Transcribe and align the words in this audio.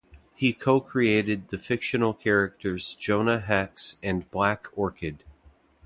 He 0.33 0.51
co-created 0.51 1.49
the 1.49 1.59
fictional 1.59 2.15
characters 2.15 2.95
Jonah 2.95 3.39
Hex 3.39 3.97
and 4.01 4.27
Black 4.31 4.67
Orchid. 4.75 5.23